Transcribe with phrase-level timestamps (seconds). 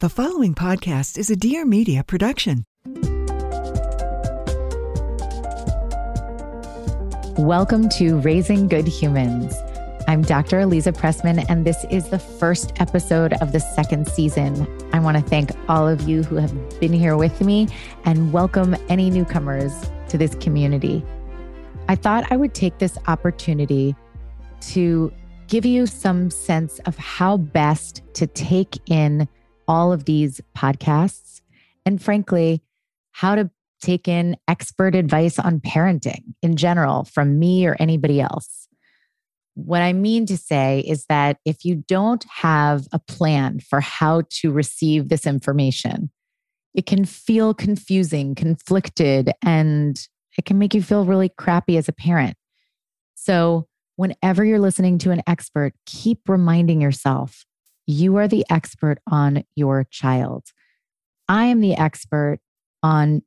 [0.00, 2.66] The following podcast is a Dear Media production.
[7.38, 9.54] Welcome to Raising Good Humans.
[10.06, 10.58] I'm Dr.
[10.58, 14.68] Aliza Pressman, and this is the first episode of the second season.
[14.92, 17.66] I want to thank all of you who have been here with me
[18.04, 19.72] and welcome any newcomers
[20.10, 21.02] to this community.
[21.88, 23.96] I thought I would take this opportunity
[24.60, 25.10] to
[25.46, 29.26] give you some sense of how best to take in
[29.68, 31.40] all of these podcasts
[31.84, 32.62] and, frankly,
[33.12, 33.50] how to
[33.80, 38.68] take in expert advice on parenting in general from me or anybody else.
[39.54, 44.22] What I mean to say is that if you don't have a plan for how
[44.40, 46.10] to receive this information,
[46.74, 49.98] it can feel confusing, conflicted, and
[50.36, 52.36] it can make you feel really crappy as a parent.
[53.14, 57.46] So, whenever you're listening to an expert, keep reminding yourself
[57.86, 60.44] you are the expert on your child.
[61.28, 62.38] I am the expert
[62.82, 63.22] on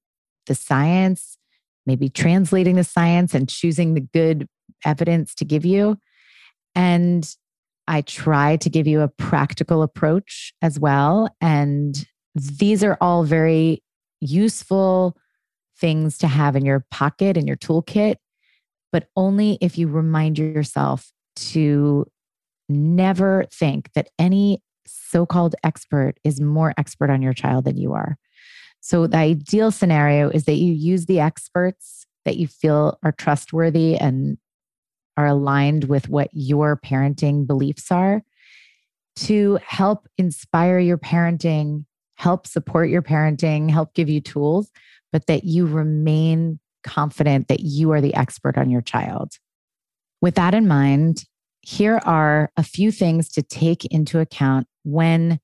[0.48, 1.38] the science,
[1.86, 4.48] maybe translating the science and choosing the good
[4.86, 5.98] evidence to give you.
[6.76, 7.30] And
[7.88, 11.36] I try to give you a practical approach as well.
[11.42, 13.84] And these are all very
[14.22, 15.18] useful
[15.78, 18.18] things to have in your pocket in your toolkit,
[18.92, 22.06] but only if you remind yourself to
[22.70, 27.94] never think that any so called expert is more expert on your child than you
[27.94, 28.18] are.
[28.82, 33.96] So, the ideal scenario is that you use the experts that you feel are trustworthy
[33.96, 34.38] and
[35.18, 38.24] are aligned with what your parenting beliefs are
[39.18, 44.72] to help inspire your parenting, help support your parenting, help give you tools,
[45.12, 49.34] but that you remain confident that you are the expert on your child.
[50.22, 51.26] With that in mind,
[51.70, 55.40] here are a few things to take into account when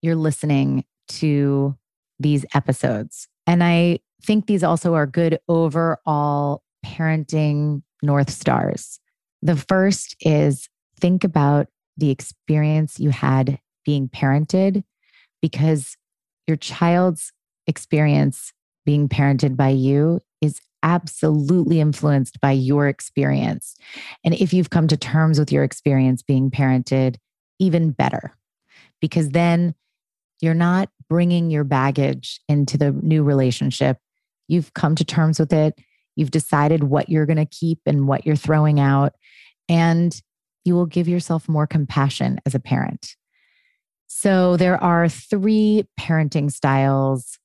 [0.00, 1.76] you're listening to
[2.18, 3.28] these episodes.
[3.46, 9.00] And I think these also are good overall parenting North Stars.
[9.42, 11.66] The first is think about
[11.98, 14.82] the experience you had being parented
[15.42, 15.94] because
[16.46, 17.34] your child's
[17.66, 18.54] experience
[18.86, 23.74] being parented by you is absolutely influenced by your experience.
[24.24, 27.16] And if you've come to terms with your experience being parented,
[27.58, 28.32] even better,
[29.00, 29.74] because then
[30.40, 33.98] you're not bringing your baggage into the new relationship.
[34.46, 35.76] You've come to terms with it.
[36.14, 39.14] You've decided what you're going to keep and what you're throwing out.
[39.68, 40.18] And
[40.64, 43.16] you will give yourself more compassion as a parent.
[44.06, 47.38] So, there are three parenting styles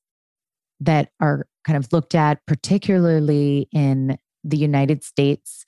[0.79, 5.65] that are kind of looked at, particularly in the United States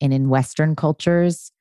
[0.00, 1.52] and in Western cultures.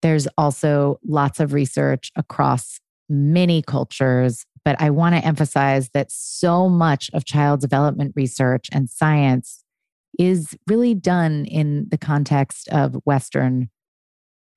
[0.00, 6.68] There's also lots of research across many cultures, but I want to emphasize that so
[6.68, 9.62] much of child development research and science
[10.18, 13.70] is really done in the context of Western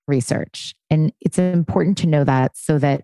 [0.07, 0.75] research.
[0.89, 3.03] And it's important to know that so that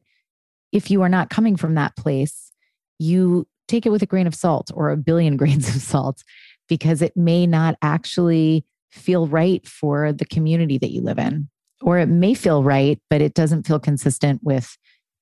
[0.71, 2.51] if you are not coming from that place,
[2.99, 6.23] you take it with a grain of salt or a billion grains of salt
[6.67, 11.49] because it may not actually feel right for the community that you live in.
[11.81, 14.77] Or it may feel right, but it doesn't feel consistent with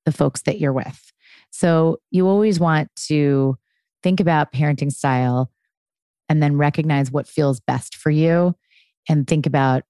[0.06, 1.14] the folks that you're with.
[1.52, 3.58] So you always want to
[4.04, 5.52] think about parenting style
[6.28, 8.56] and then recognize what feels best for you
[9.08, 9.84] and think about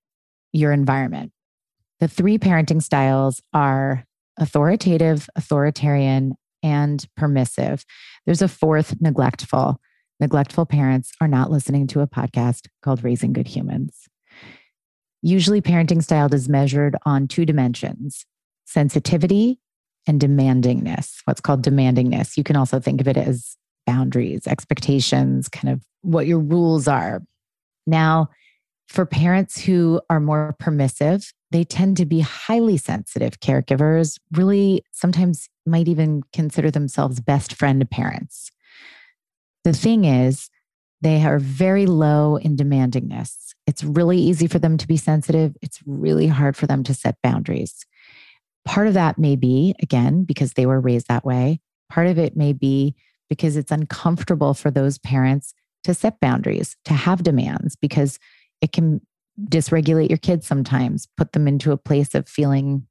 [0.54, 1.32] your environment.
[2.00, 4.06] The three parenting styles are
[4.38, 7.86] authoritative, authoritarian, and permissive.
[8.26, 9.80] There's a fourth neglectful.
[10.20, 14.08] Neglectful parents are not listening to a podcast called Raising Good Humans.
[15.22, 18.26] Usually, parenting style is measured on two dimensions
[18.66, 19.60] sensitivity
[20.08, 22.38] and demandingness, what's called demandingness.
[22.38, 23.58] You can also think of it as
[23.88, 27.24] boundaries, expectations, kind of what your rules are.
[27.88, 28.30] Now,
[28.90, 35.48] for parents who are more permissive, they tend to be highly sensitive caregivers, really sometimes
[35.66, 38.50] might even consider themselves best friend parents.
[39.64, 40.50] The thing is,
[41.02, 43.54] they are very low in demandingness.
[43.68, 45.56] It's really easy for them to be sensitive.
[45.62, 47.86] It's really hard for them to set boundaries.
[48.66, 51.62] Part of that may be, again, because they were raised that way.
[51.90, 52.96] Part of it may be
[53.30, 55.54] because it's uncomfortable for those parents
[55.84, 58.20] to set boundaries, to have demands, because
[58.62, 59.02] it can
[59.46, 62.88] dysregulate your kids sometimes, put them into a place of feeling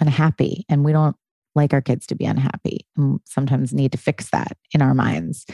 [0.00, 0.64] unhappy.
[0.68, 1.16] And we don't
[1.54, 5.44] like our kids to be unhappy and sometimes need to fix that in our minds.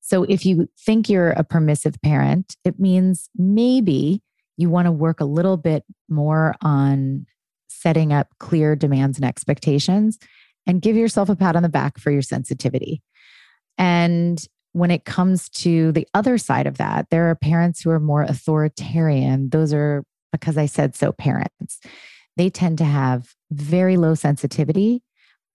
[0.00, 4.20] So if you think you're a permissive parent, it means maybe
[4.56, 7.26] you want to work a little bit more on
[7.68, 10.18] setting up clear demands and expectations
[10.66, 13.02] and give yourself a pat on the back for your sensitivity.
[13.78, 18.00] And when it comes to the other side of that, there are parents who are
[18.00, 19.50] more authoritarian.
[19.50, 21.78] Those are because I said so parents.
[22.36, 25.02] They tend to have very low sensitivity,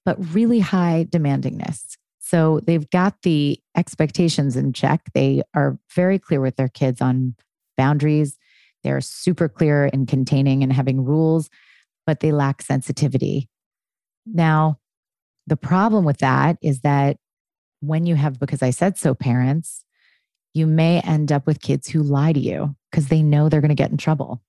[0.05, 1.97] but really high demandingness.
[2.19, 5.01] So they've got the expectations in check.
[5.13, 7.35] They are very clear with their kids on
[7.77, 8.37] boundaries.
[8.83, 11.49] They're super clear in containing and having rules,
[12.05, 13.49] but they lack sensitivity.
[14.25, 14.77] Now,
[15.47, 17.17] the problem with that is that
[17.79, 19.83] when you have, because I said so, parents,
[20.53, 23.69] you may end up with kids who lie to you because they know they're going
[23.69, 24.41] to get in trouble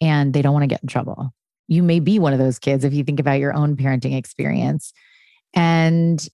[0.00, 1.32] and they don't want to get in trouble.
[1.66, 4.92] You may be one of those kids if you think about your own parenting experience.
[5.54, 6.26] And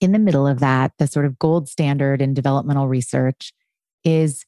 [0.00, 3.52] in the middle of that, the sort of gold standard in developmental research
[4.04, 4.46] is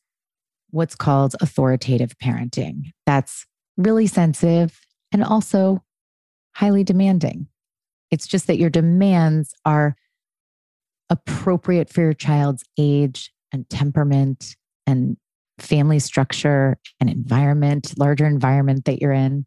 [0.70, 2.92] what's called authoritative parenting.
[3.04, 3.44] That's
[3.76, 4.80] really sensitive
[5.12, 5.82] and also
[6.54, 7.48] highly demanding.
[8.10, 9.96] It's just that your demands are
[11.10, 15.16] appropriate for your child's age and temperament and
[15.58, 19.44] family structure and environment, larger environment that you're in.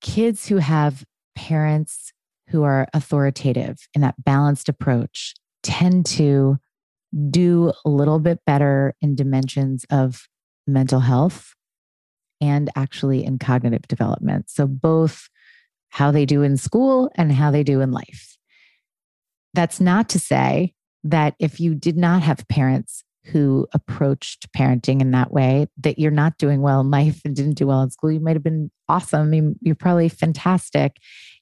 [0.00, 1.04] Kids who have
[1.34, 2.12] parents
[2.48, 6.58] who are authoritative in that balanced approach tend to
[7.30, 10.28] do a little bit better in dimensions of
[10.66, 11.54] mental health
[12.40, 14.50] and actually in cognitive development.
[14.50, 15.28] So, both
[15.90, 18.31] how they do in school and how they do in life.
[19.54, 25.12] That's not to say that if you did not have parents who approached parenting in
[25.12, 28.10] that way, that you're not doing well in life and didn't do well in school.
[28.10, 29.30] You might have been awesome.
[29.30, 30.96] Mean, you're probably fantastic.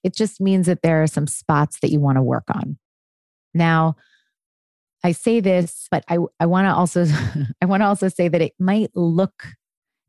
[0.05, 2.79] It just means that there are some spots that you want to work on.
[3.55, 3.97] Now,
[5.03, 7.07] I say this, but I, I want to also
[7.63, 9.47] I want to also say that it might look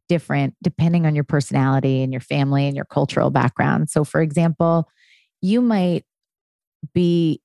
[0.09, 3.89] different depending on your personality and your family and your cultural background.
[3.89, 4.89] So for example,
[5.41, 6.03] you might
[6.93, 7.41] be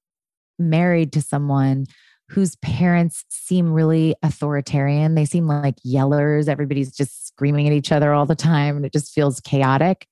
[0.58, 1.86] married to someone
[2.28, 5.14] whose parents seem really authoritarian.
[5.14, 6.48] They seem like yellers.
[6.48, 10.06] Everybody's just screaming at each other all the time and it just feels chaotic.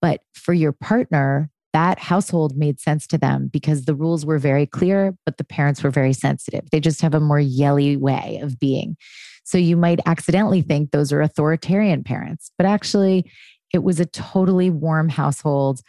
[0.00, 4.66] But for your partner, that household made sense to them because the rules were very
[4.66, 6.68] clear, but the parents were very sensitive.
[6.72, 8.96] They just have a more yelly way of being.
[9.44, 13.30] So you might accidentally think those are authoritarian parents, but actually,
[13.72, 15.80] it was a totally warm household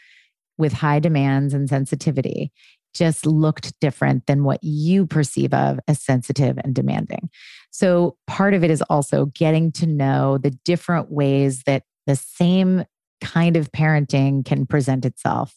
[0.57, 2.51] with high demands and sensitivity
[2.93, 7.29] just looked different than what you perceive of as sensitive and demanding.
[7.71, 12.83] So part of it is also getting to know the different ways that the same
[13.21, 15.55] kind of parenting can present itself.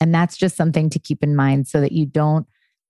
[0.00, 2.46] And that's just something to keep in mind so that you don't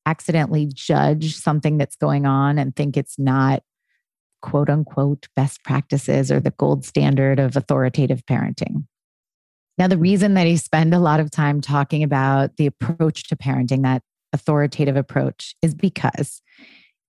[0.06, 3.62] accidentally judge something that's going on and think it's not
[4.42, 8.84] quote unquote best practices or the gold standard of authoritative parenting.
[9.78, 13.36] Now, the reason that I spend a lot of time talking about the approach to
[13.36, 16.42] parenting, that authoritative approach, is because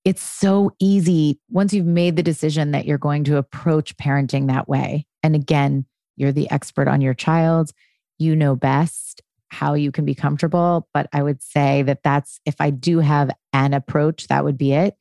[0.06, 4.68] it's so easy once you've made the decision that you're going to approach parenting that
[4.68, 5.06] way.
[5.22, 7.72] And again, you're the expert on your child,
[8.18, 10.88] you know best how you can be comfortable.
[10.94, 14.72] But I would say that that's if I do have an approach, that would be
[14.74, 14.96] it.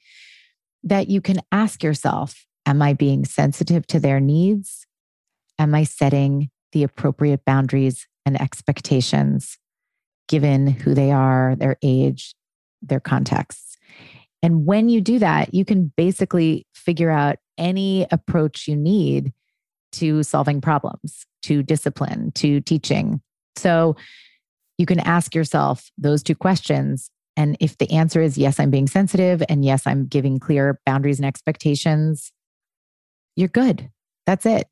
[0.82, 4.86] That you can ask yourself, Am I being sensitive to their needs?
[5.58, 9.58] Am I setting the appropriate boundaries and expectations
[10.28, 12.34] given who they are, their age,
[12.82, 13.76] their contexts.
[14.42, 19.32] And when you do that, you can basically figure out any approach you need
[19.92, 23.20] to solving problems, to discipline, to teaching.
[23.56, 23.96] So
[24.78, 27.10] you can ask yourself those two questions.
[27.36, 31.18] And if the answer is yes, I'm being sensitive, and yes, I'm giving clear boundaries
[31.18, 32.32] and expectations,
[33.36, 33.90] you're good
[34.30, 34.68] That's it.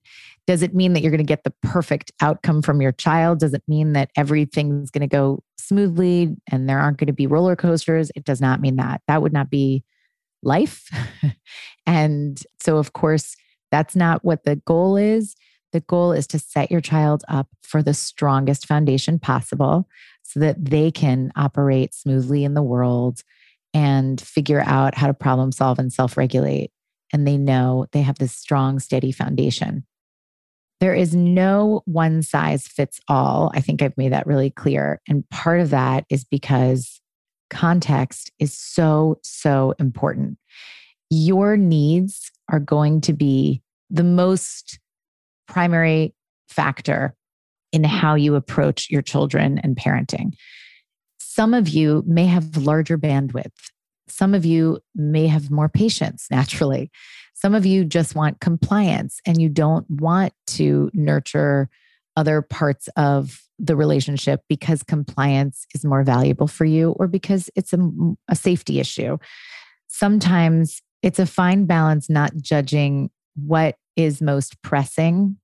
[0.46, 3.40] Does it mean that you're going to get the perfect outcome from your child?
[3.40, 7.26] Does it mean that everything's going to go smoothly and there aren't going to be
[7.26, 8.12] roller coasters?
[8.14, 9.02] It does not mean that.
[9.08, 9.82] That would not be
[10.44, 10.88] life.
[11.86, 13.34] and so, of course,
[13.72, 15.34] that's not what the goal is.
[15.72, 19.88] The goal is to set your child up for the strongest foundation possible
[20.22, 23.24] so that they can operate smoothly in the world
[23.74, 26.70] and figure out how to problem solve and self regulate.
[27.12, 29.84] And they know they have this strong, steady foundation.
[30.80, 33.50] There is no one size fits all.
[33.54, 35.00] I think I've made that really clear.
[35.08, 37.00] And part of that is because
[37.50, 40.38] context is so, so important.
[41.10, 44.78] Your needs are going to be the most
[45.48, 46.14] primary
[46.48, 47.14] factor
[47.72, 47.90] in hmm.
[47.90, 50.32] how you approach your children and parenting.
[51.18, 53.52] Some of you may have larger bandwidth.
[54.10, 56.90] Some of you may have more patience naturally.
[57.34, 61.68] Some of you just want compliance and you don't want to nurture
[62.16, 67.72] other parts of the relationship because compliance is more valuable for you or because it's
[67.72, 67.78] a,
[68.28, 69.18] a safety issue.
[69.88, 75.36] Sometimes it's a fine balance, not judging what is most pressing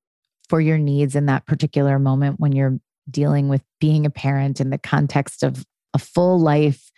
[0.48, 2.78] for your needs in that particular moment when you're
[3.10, 6.90] dealing with being a parent in the context of a full life,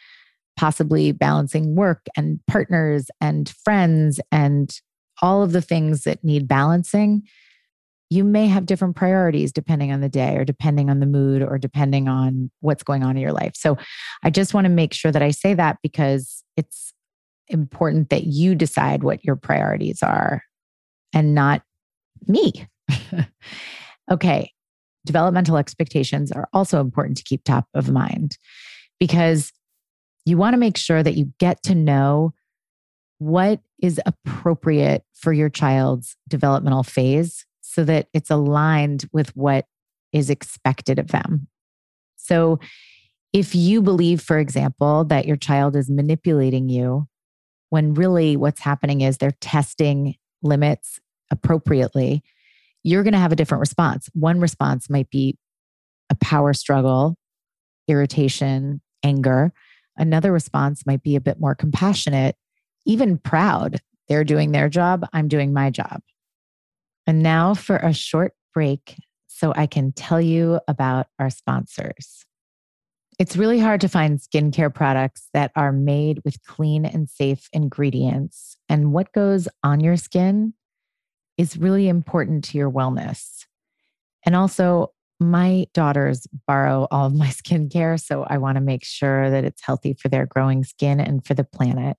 [0.57, 4.81] possibly balancing work and partners and friends and
[5.23, 7.23] all of the things that need balancing.
[8.09, 11.59] You may have different priorities depending on the day or depending on the mood or
[11.59, 13.53] depending on what's going on in your life.
[13.55, 13.77] So
[14.23, 16.93] I just want to make sure that I say that because it's
[17.49, 20.43] important that you decide what your priorities are
[21.13, 21.63] and not
[22.27, 22.53] me.
[24.11, 24.51] okay.
[25.05, 28.39] Developmental expectations are also important to keep top of mind
[28.99, 29.53] because
[30.27, 32.35] you want to make sure that you get to know
[33.19, 39.67] what is appropriate for your child's developmental phase so that it's aligned with what
[40.13, 41.49] is expected of them.
[42.17, 42.59] So,
[43.33, 47.07] if you believe, for example, that your child is manipulating you,
[47.69, 52.23] when really what's happening is they're testing limits appropriately,
[52.83, 54.09] you're going to have a different response.
[54.15, 55.37] One response might be
[56.09, 57.17] a power struggle,
[57.89, 59.53] irritation, anger.
[59.97, 62.37] Another response might be a bit more compassionate,
[62.85, 63.81] even proud.
[64.09, 66.01] They're doing their job, I'm doing my job.
[67.07, 72.25] And now for a short break so I can tell you about our sponsors.
[73.19, 78.57] It's really hard to find skincare products that are made with clean and safe ingredients.
[78.69, 80.53] And what goes on your skin
[81.39, 83.45] is really important to your wellness.
[84.25, 88.01] And also, my daughters borrow all of my skincare.
[88.01, 91.35] So I want to make sure that it's healthy for their growing skin and for
[91.35, 91.97] the planet.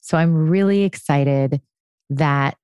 [0.00, 1.60] So I'm really excited
[2.10, 2.58] that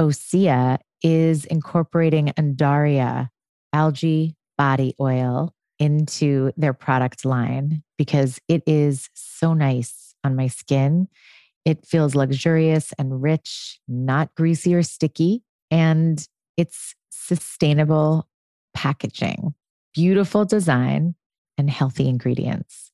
[0.00, 3.28] Osea is incorporating Undaria
[3.72, 11.08] algae body oil into their product line because it is so nice on my skin.
[11.64, 16.26] It feels luxurious and rich, not greasy or sticky and
[16.56, 18.27] it's sustainable
[18.78, 19.54] packaging,
[19.92, 21.16] beautiful design,
[21.58, 22.92] and healthy ingredients.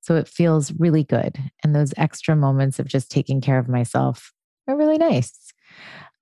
[0.00, 1.38] So it feels really good.
[1.62, 4.32] And those extra moments of just taking care of myself
[4.66, 5.52] are really nice.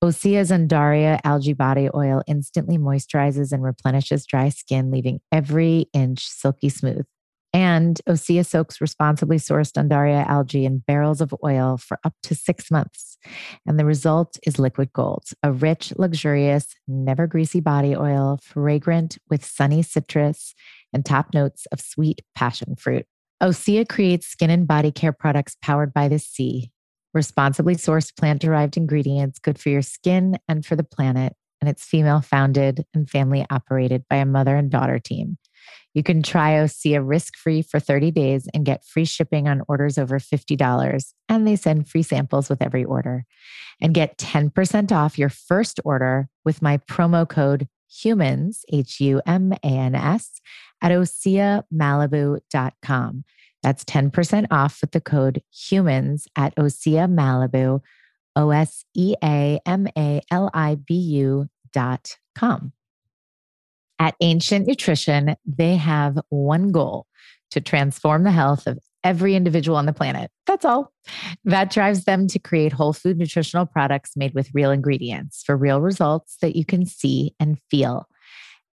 [0.05, 6.69] Osea's Undaria algae body oil instantly moisturizes and replenishes dry skin, leaving every inch silky
[6.69, 7.07] smooth.
[7.53, 12.71] And Osea soaks responsibly sourced Undaria algae in barrels of oil for up to six
[12.71, 13.19] months.
[13.67, 19.45] And the result is liquid gold, a rich, luxurious, never greasy body oil, fragrant with
[19.45, 20.55] sunny citrus
[20.93, 23.07] and top notes of sweet passion fruit.
[23.43, 26.71] Osea creates skin and body care products powered by the sea,
[27.15, 31.35] responsibly sourced plant derived ingredients good for your skin and for the planet.
[31.61, 35.37] And it's female founded and family operated by a mother and daughter team.
[35.95, 39.99] You can try Osea risk free for 30 days and get free shipping on orders
[39.99, 41.13] over $50.
[41.29, 43.27] And they send free samples with every order.
[43.81, 49.53] And get 10% off your first order with my promo code HUMANS, H U M
[49.53, 50.41] A N S,
[50.81, 53.25] at OseaMalibu.com.
[53.63, 57.83] That's 10% off with the code HUMANS at Osea Malibu,
[58.37, 62.73] O S E A M A L I B U dot com.
[64.01, 67.07] At Ancient Nutrition, they have one goal
[67.51, 70.31] to transform the health of every individual on the planet.
[70.47, 70.93] That's all.
[71.45, 75.83] That drives them to create whole food nutritional products made with real ingredients for real
[75.83, 78.07] results that you can see and feel.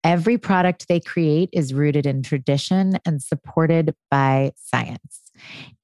[0.02, 5.23] Every product they create is rooted in tradition and supported by science.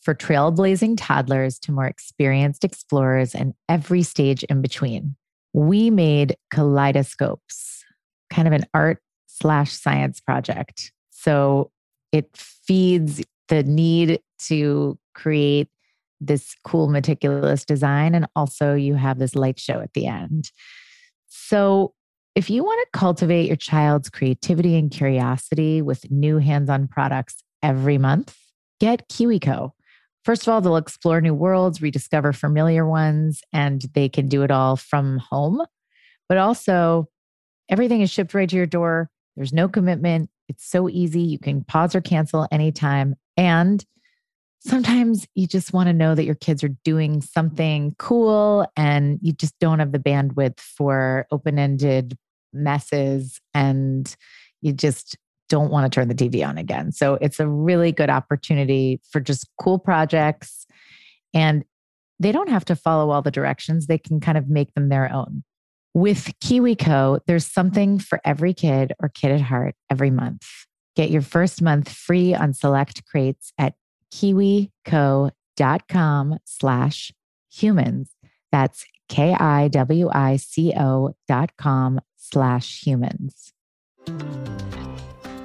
[0.00, 5.16] For trailblazing toddlers to more experienced explorers and every stage in between
[5.52, 7.84] we made kaleidoscopes,
[8.30, 10.92] kind of an art slash science project.
[11.10, 11.70] So
[12.12, 15.68] it feeds the need to create
[16.20, 18.14] this cool, meticulous design.
[18.14, 20.50] And also, you have this light show at the end.
[21.26, 21.94] So,
[22.34, 27.42] if you want to cultivate your child's creativity and curiosity with new hands on products
[27.62, 28.36] every month,
[28.78, 29.72] get KiwiCo.
[30.24, 34.50] First of all, they'll explore new worlds, rediscover familiar ones, and they can do it
[34.50, 35.62] all from home.
[36.28, 37.08] But also,
[37.68, 39.10] everything is shipped right to your door.
[39.36, 40.30] There's no commitment.
[40.48, 41.22] It's so easy.
[41.22, 43.16] You can pause or cancel anytime.
[43.36, 43.84] And
[44.60, 49.32] sometimes you just want to know that your kids are doing something cool and you
[49.32, 52.16] just don't have the bandwidth for open ended
[52.52, 54.16] messes and
[54.60, 55.16] you just
[55.48, 56.92] don't want to turn the TV on again.
[56.92, 60.66] So it's a really good opportunity for just cool projects.
[61.32, 61.64] And
[62.20, 65.12] they don't have to follow all the directions, they can kind of make them their
[65.12, 65.44] own.
[65.94, 70.46] With KiwiCo, there's something for every kid or kid at heart every month.
[70.96, 73.74] Get your first month free on select crates at
[74.12, 77.12] kiwico.com slash
[77.50, 78.10] humans.
[78.52, 83.52] That's K-I-W-I-C-O dot com slash humans.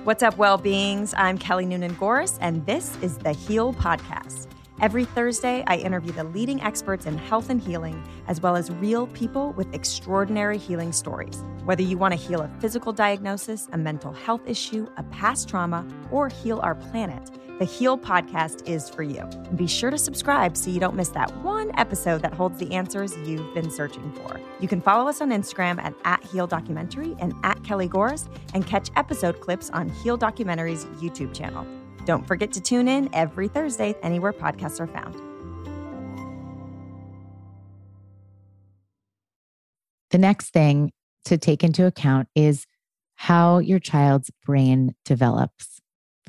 [0.04, 1.14] What's up, well beings?
[1.18, 4.48] I'm Kelly Noonan Gores, and this is the Heal Podcast.
[4.82, 9.08] Every Thursday, I interview the leading experts in health and healing, as well as real
[9.08, 11.44] people with extraordinary healing stories.
[11.64, 15.88] Whether you want to heal a physical diagnosis, a mental health issue, a past trauma,
[16.12, 19.20] or heal our planet, the Heal podcast is for you.
[19.20, 22.74] And be sure to subscribe so you don't miss that one episode that holds the
[22.74, 24.42] answers you've been searching for.
[24.60, 28.66] You can follow us on Instagram at, at Heal Documentary and at Kelly Gores and
[28.66, 31.66] catch episode clips on Heal Documentary's YouTube channel.
[32.06, 35.16] Don't forget to tune in every Thursday anywhere podcasts are found.
[40.12, 40.92] The next thing
[41.26, 42.68] to take into account is
[43.16, 45.74] how your child's brain develops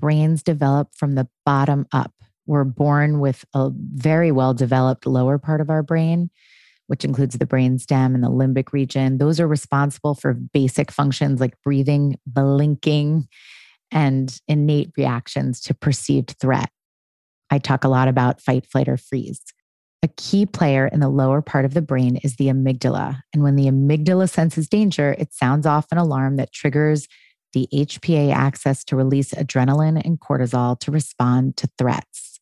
[0.00, 2.12] brains develop from the bottom up.
[2.46, 6.30] We're born with a very well developed lower part of our brain,
[6.88, 9.18] which includes the brain stem and the limbic region.
[9.18, 13.28] Those are responsible for basic functions like breathing, blinking,
[13.94, 16.68] and innate reactions to perceived threat.
[17.50, 19.40] I talk a lot about fight, flight, or freeze.
[20.02, 23.22] A key player in the lower part of the brain is the amygdala.
[23.32, 27.08] And when the amygdala senses danger, it sounds off an alarm that triggers
[27.54, 32.38] the HPA axis to release adrenaline and cortisol to respond to threats.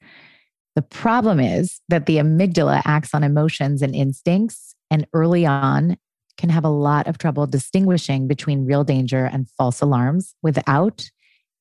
[0.75, 5.99] The problem is that the amygdala acts on emotions and instincts, and early on
[6.39, 11.11] can have a lot of trouble distinguishing between real danger and false alarms without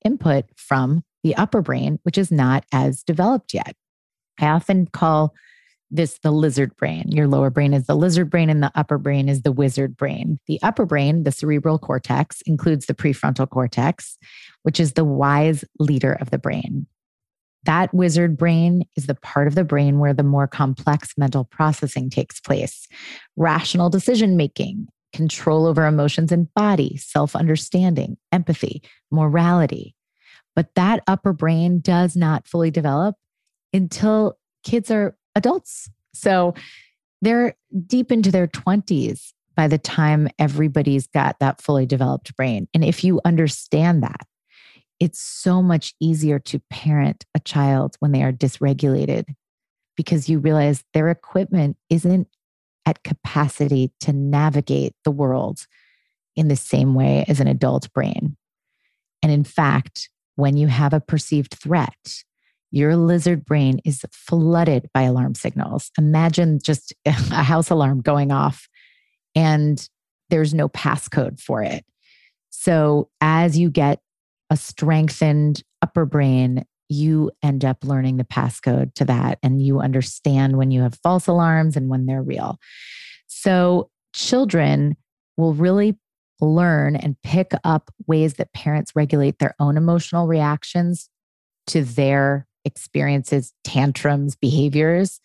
[0.04, 3.76] input from the upper brain, which is not as developed yet.
[4.40, 5.34] I often call
[5.92, 7.12] this the lizard brain.
[7.12, 10.40] Your lower brain is the lizard brain, and the upper brain is the wizard brain.
[10.48, 14.18] The upper brain, the cerebral cortex, includes the prefrontal cortex,
[14.64, 16.88] which is the wise leader of the brain.
[17.66, 22.10] That wizard brain is the part of the brain where the more complex mental processing
[22.10, 22.88] takes place
[23.36, 29.96] rational decision making, control over emotions and body, self understanding, empathy, morality.
[30.56, 33.16] But that upper brain does not fully develop
[33.74, 35.90] until kids are adults.
[36.14, 36.54] So
[37.22, 37.56] they're
[37.88, 42.68] deep into their 20s by the time everybody's got that fully developed brain.
[42.74, 44.28] And if you understand that,
[45.00, 49.26] it's so much easier to parent a child when they are dysregulated
[49.98, 52.28] because you realize their equipment isn't
[52.86, 55.66] at capacity to navigate the world
[56.36, 58.38] in the same way as an adult brain.
[59.22, 62.24] And in fact, when you have a perceived threat,
[62.72, 65.92] your lizard brain is flooded by alarm signals.
[65.98, 68.68] Imagine just a house alarm going off
[69.36, 69.88] and
[70.30, 71.86] there's no passcode for it.
[72.50, 74.00] So, as you get
[74.50, 80.58] a strengthened upper brain, you end up learning the passcode to that and you understand
[80.58, 82.58] when you have false alarms and when they're real.
[83.28, 84.98] So, children
[85.38, 85.98] will really
[86.42, 91.10] learn and pick up ways that parents regulate their own emotional reactions
[91.68, 95.20] to their experiences, tantrums, behaviors.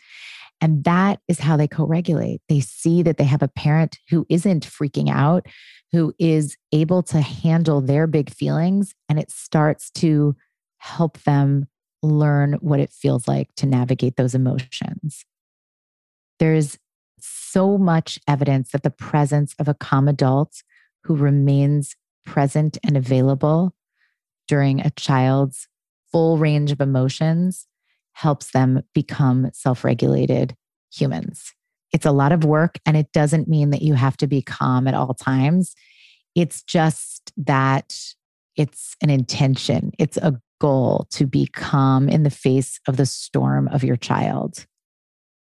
[0.61, 2.41] And that is how they co regulate.
[2.49, 5.47] They see that they have a parent who isn't freaking out,
[5.93, 10.37] who is able to handle their big feelings, and it starts to
[10.79, 11.67] help them
[12.03, 15.25] learn what it feels like to navigate those emotions.
[16.39, 16.79] There's
[17.19, 20.63] so much evidence that the presence of a calm adult
[21.05, 23.75] who remains present and available
[24.49, 25.69] during a child's
[26.13, 27.67] full range of emotions
[28.13, 30.57] helps them become self regulated
[30.93, 31.53] humans.
[31.93, 34.87] It's a lot of work, and it doesn't mean that you have to be calm
[34.89, 35.75] at all times.
[36.35, 37.99] It's just that
[38.57, 43.69] it's an intention, it's a goal to be calm in the face of the storm
[43.69, 44.67] of your child.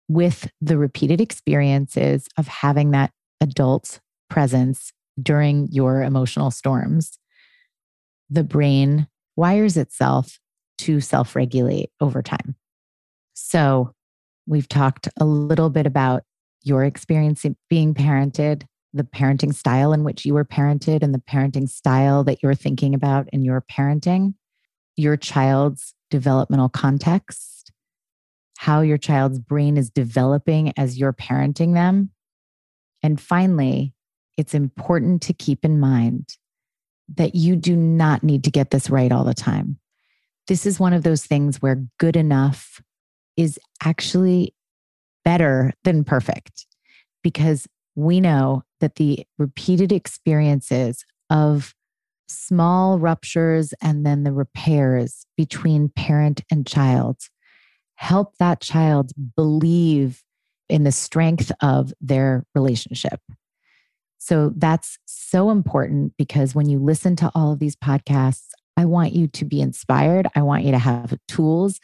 [0.09, 7.19] With the repeated experiences of having that adult presence during your emotional storms,
[8.31, 10.39] the brain wires itself
[10.79, 12.55] to self regulate over time.
[13.35, 13.93] So,
[14.47, 16.23] we've talked a little bit about
[16.63, 21.69] your experience being parented, the parenting style in which you were parented, and the parenting
[21.69, 24.35] style that you're thinking about in your parenting,
[24.97, 27.73] your child's developmental context,
[28.59, 32.11] how your child's brain is developing as you're parenting them.
[33.03, 33.95] And finally,
[34.37, 36.37] it's important to keep in mind
[37.15, 39.79] that you do not need to get this right all the time
[40.47, 42.81] this is one of those things where good enough
[43.37, 44.55] is actually
[45.25, 46.67] better than perfect
[47.23, 51.75] because we know that the repeated experiences of
[52.29, 57.19] small ruptures and then the repairs between parent and child
[57.97, 60.23] help that child believe
[60.69, 63.21] in the strength of their relationship.
[64.19, 69.13] So that's so important because when you listen to all of these podcasts, I want
[69.13, 70.27] you to be inspired.
[70.35, 71.81] I want you to have tools,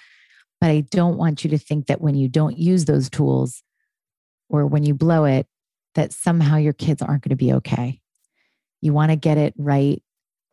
[0.60, 3.62] but I don't want you to think that when you don't use those tools
[4.48, 5.46] or when you blow it,
[5.94, 8.00] that somehow your kids aren't going to be okay.
[8.80, 10.02] You want to get it right.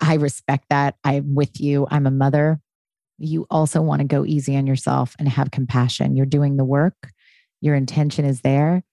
[0.01, 0.95] I respect that.
[1.03, 1.87] I'm with you.
[1.89, 2.61] I'm a mother.
[3.17, 6.15] You also want to go easy on yourself and have compassion.
[6.15, 7.11] You're doing the work,
[7.61, 8.83] your intention is there.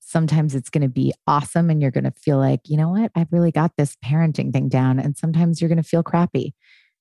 [0.00, 3.10] Sometimes it's going to be awesome and you're going to feel like, you know what?
[3.14, 4.98] I've really got this parenting thing down.
[4.98, 6.54] And sometimes you're going to feel crappy.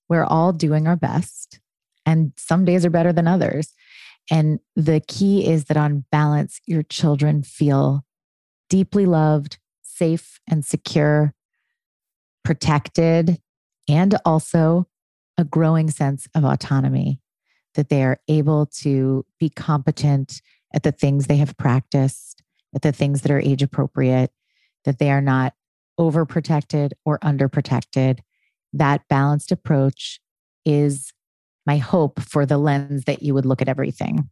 [0.09, 1.59] We're all doing our best,
[2.05, 3.73] and some days are better than others.
[4.29, 8.05] And the key is that on balance, your children feel
[8.69, 11.33] deeply loved, safe and secure,
[12.43, 13.39] protected,
[13.87, 14.87] and also
[15.37, 17.19] a growing sense of autonomy,
[17.75, 20.41] that they are able to be competent
[20.73, 22.41] at the things they have practiced,
[22.75, 24.31] at the things that are age appropriate,
[24.85, 25.53] that they are not
[25.99, 28.19] overprotected or underprotected,
[28.73, 30.19] that balanced approach
[30.65, 31.13] is
[31.65, 34.29] my hope for the lens that you would look at everything.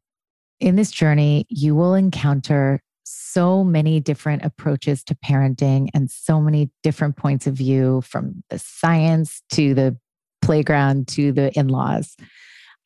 [0.59, 6.69] In this journey, you will encounter so many different approaches to parenting and so many
[6.83, 9.97] different points of view from the science to the
[10.41, 12.15] playground to the in laws.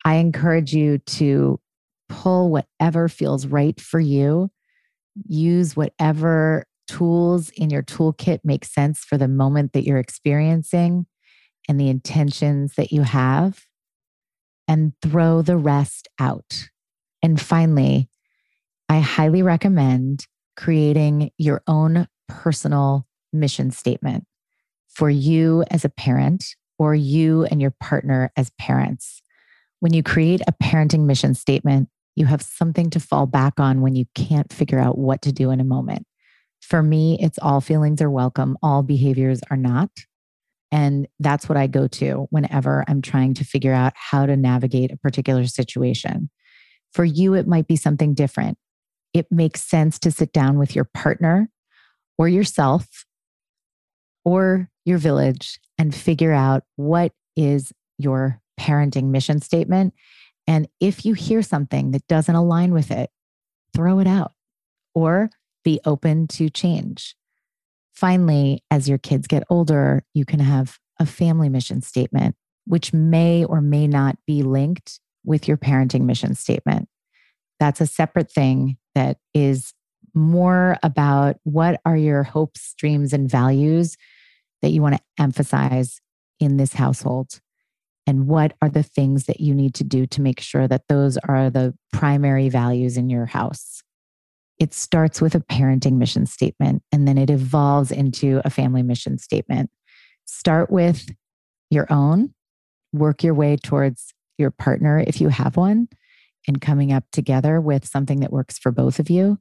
[0.04, 1.60] I encourage you to
[2.08, 4.50] pull whatever feels right for you,
[5.26, 11.06] use whatever tools in your toolkit make sense for the moment that you're experiencing
[11.68, 13.64] and the intentions that you have
[14.68, 16.68] and throw the rest out.
[17.22, 18.08] And finally,
[18.88, 24.24] I highly recommend creating your own personal mission statement
[24.88, 29.22] for you as a parent or you and your partner as parents.
[29.80, 33.94] When you create a parenting mission statement, you have something to fall back on when
[33.94, 36.06] you can't figure out what to do in a moment.
[36.62, 39.90] For me, it's all feelings are welcome, all behaviors are not.
[40.72, 44.90] And that's what I go to whenever I'm trying to figure out how to navigate
[44.90, 46.30] a particular situation.
[46.92, 48.58] For you, it might be something different.
[49.16, 51.48] It makes sense to sit down with your partner
[52.18, 53.06] or yourself
[54.26, 59.94] or your village and figure out what is your parenting mission statement.
[60.46, 63.08] And if you hear something that doesn't align with it,
[63.74, 64.32] throw it out
[64.94, 65.30] or
[65.64, 67.16] be open to change.
[67.94, 73.46] Finally, as your kids get older, you can have a family mission statement, which may
[73.46, 76.86] or may not be linked with your parenting mission statement.
[77.58, 79.74] That's a separate thing that is
[80.14, 83.96] more about what are your hopes, dreams, and values
[84.62, 86.00] that you want to emphasize
[86.40, 87.38] in this household?
[88.06, 91.18] And what are the things that you need to do to make sure that those
[91.18, 93.82] are the primary values in your house?
[94.58, 99.18] It starts with a parenting mission statement and then it evolves into a family mission
[99.18, 99.70] statement.
[100.24, 101.14] Start with
[101.68, 102.32] your own,
[102.94, 105.88] work your way towards your partner if you have one,
[106.46, 109.38] and coming up together with something that works for both of you.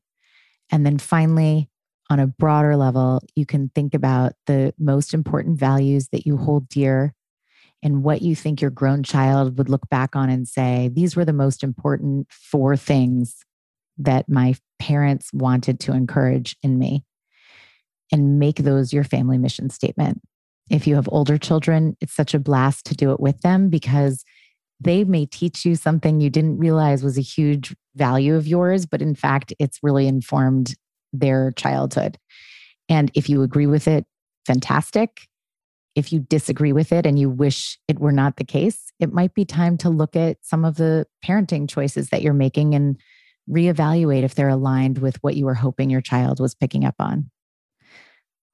[0.71, 1.69] And then finally,
[2.09, 6.69] on a broader level, you can think about the most important values that you hold
[6.69, 7.13] dear
[7.81, 11.25] and what you think your grown child would look back on and say, these were
[11.25, 13.45] the most important four things
[13.97, 17.03] that my parents wanted to encourage in me.
[18.11, 20.21] And make those your family mission statement.
[20.69, 24.24] If you have older children, it's such a blast to do it with them because
[24.79, 29.01] they may teach you something you didn't realize was a huge value of yours, but
[29.01, 30.75] in fact, it's really informed
[31.13, 32.17] their childhood.
[32.89, 34.05] And if you agree with it,
[34.45, 35.27] fantastic.
[35.95, 39.33] If you disagree with it and you wish it were not the case, it might
[39.33, 42.99] be time to look at some of the parenting choices that you're making and
[43.49, 47.29] reevaluate if they're aligned with what you were hoping your child was picking up on.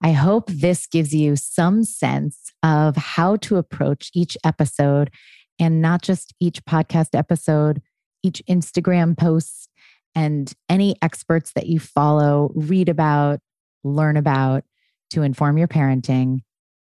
[0.03, 5.11] I hope this gives you some sense of how to approach each episode
[5.59, 7.81] and not just each podcast episode,
[8.23, 9.69] each Instagram post,
[10.15, 13.39] and any experts that you follow, read about,
[13.83, 14.63] learn about
[15.11, 16.39] to inform your parenting.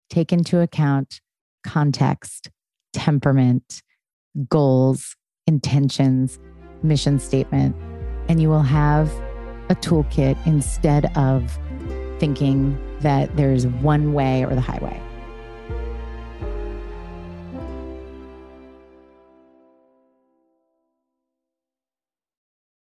[0.09, 1.21] Take into account
[1.65, 2.51] context,
[2.93, 3.83] temperament,
[4.49, 6.39] goals, intentions,
[6.83, 7.77] mission statement,
[8.29, 9.11] and you will have
[9.69, 11.59] a toolkit instead of
[12.19, 15.01] thinking that there's one way or the highway.